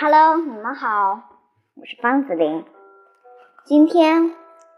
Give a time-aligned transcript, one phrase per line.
[0.00, 1.22] Hello，你们好，
[1.74, 2.64] 我是方子林。
[3.64, 4.32] 今天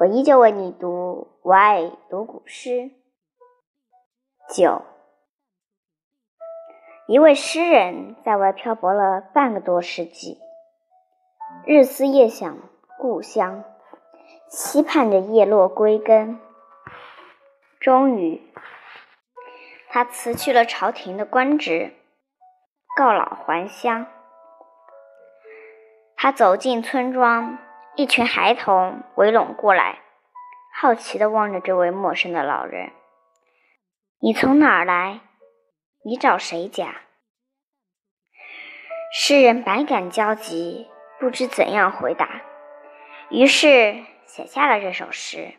[0.00, 2.70] 我依旧为你读《我爱读古诗》
[4.52, 4.82] 九。
[7.06, 10.40] 一位诗人在外漂泊了半个多世纪，
[11.64, 12.58] 日思夜想
[12.98, 13.62] 故乡，
[14.48, 16.40] 期盼着叶落归根。
[17.78, 18.42] 终于，
[19.88, 21.92] 他辞去了朝廷的官职，
[22.96, 24.08] 告老还乡。
[26.24, 27.58] 他走进村庄，
[27.96, 29.98] 一群孩童围拢过来，
[30.74, 32.92] 好奇地望着这位陌生的老人
[34.22, 35.20] ：“你从哪儿来？
[36.02, 37.02] 你找谁家？”
[39.12, 40.88] 诗人百感交集，
[41.20, 42.40] 不知怎样回答，
[43.28, 45.52] 于是写下了这首诗，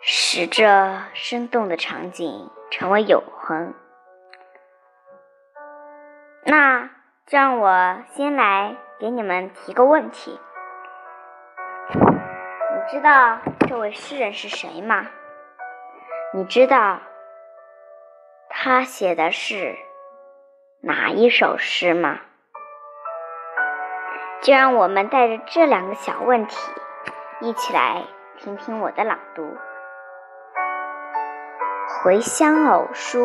[0.00, 3.74] 使这生动的场景成为永恒。
[6.46, 6.99] 那。
[7.30, 10.40] 让我先来给你们提个问题：
[11.92, 15.06] 你知道这位诗人是谁吗？
[16.34, 16.98] 你知道
[18.48, 19.76] 他写的是
[20.80, 22.18] 哪一首诗吗？
[24.42, 26.58] 就让我们带着这两个小问题，
[27.40, 28.06] 一起来
[28.38, 29.44] 听听我的朗读
[32.02, 33.20] 《回乡偶书》，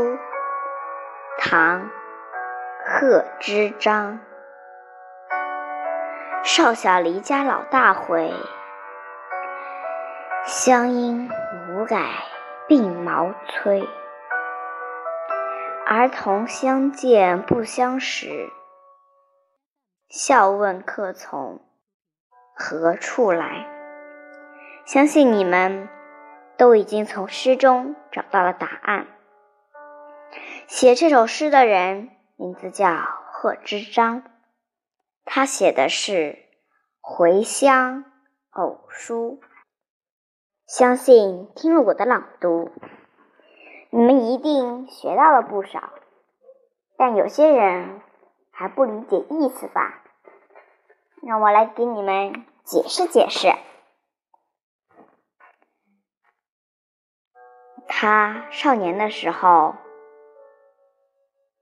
[1.40, 1.90] 唐。
[2.88, 4.20] 贺知章，
[6.44, 8.32] 少小离家老大回，
[10.46, 11.28] 乡音
[11.68, 12.12] 无改
[12.70, 13.82] 鬓毛衰。
[15.88, 18.52] 儿童相见不相识，
[20.08, 21.62] 笑问客从
[22.54, 23.66] 何处来。
[24.86, 25.90] 相信你们
[26.56, 29.08] 都已经从诗中找到了答案。
[30.68, 32.15] 写这首诗的人。
[32.38, 32.98] 名字叫
[33.32, 34.24] 贺知章，
[35.24, 36.12] 他写的是
[37.00, 38.04] 《回乡
[38.50, 39.40] 偶书》。
[40.68, 42.72] 相信听了我的朗读，
[43.90, 45.94] 你们一定学到了不少。
[46.98, 48.02] 但有些人
[48.52, 50.04] 还不理解意思吧？
[51.26, 53.54] 让我来给你们解释解释。
[57.88, 59.76] 他少年的时候。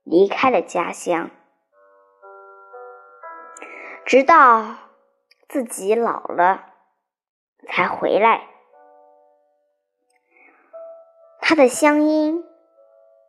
[0.04, 1.32] 离开了家乡，
[4.06, 4.76] 直到
[5.48, 6.74] 自己老了
[7.68, 8.48] 才回来。
[11.40, 12.44] 他的乡音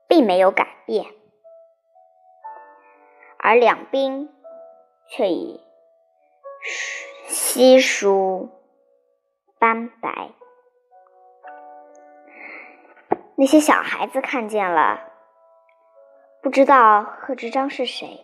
[0.09, 1.07] 并没有改变，
[3.39, 4.29] 而两鬓
[5.09, 5.61] 却已
[7.27, 8.51] 稀疏
[9.59, 10.33] 斑白。
[13.37, 15.14] 那些小孩子看见了。
[16.45, 18.23] 不知道贺知章是谁，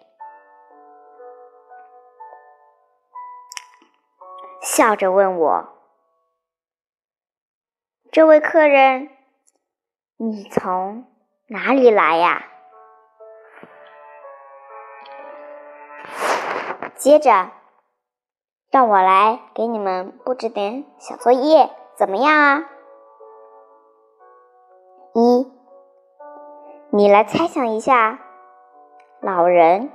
[4.60, 5.68] 笑着问我
[8.12, 9.08] ：“这位客人，
[10.18, 11.06] 你从
[11.46, 12.44] 哪里来呀？”
[16.96, 17.50] 接着，
[18.70, 22.70] 让我来给你们布置点小作业，怎么样啊？
[25.14, 25.49] 一。
[26.92, 28.18] 你来猜想一下，
[29.20, 29.92] 老人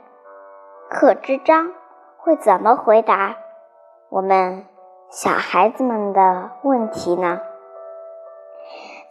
[0.90, 1.74] 贺知章
[2.16, 3.36] 会怎么回答
[4.08, 4.66] 我们
[5.10, 7.42] 小孩子们的问题呢？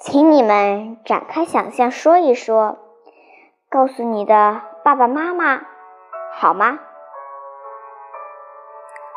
[0.01, 2.79] 请你们展开想象，说一说，
[3.69, 5.61] 告诉你的爸爸妈妈，
[6.33, 6.79] 好吗？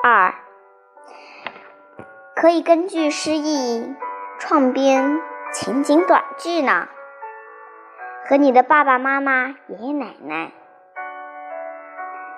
[0.03, 0.33] 二，
[2.35, 3.95] 可以根据诗意
[4.37, 5.21] 创编
[5.53, 6.89] 情景短句呢。
[8.29, 10.51] 和你的爸爸妈妈、爷爷奶奶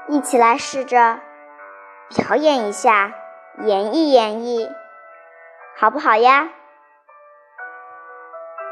[0.08, 1.20] 一起来试着
[2.16, 3.12] 表演一下，
[3.64, 4.70] 演绎演绎，
[5.76, 6.50] 好不好呀？